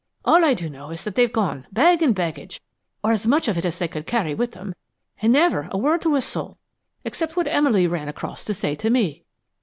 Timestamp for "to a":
6.01-6.23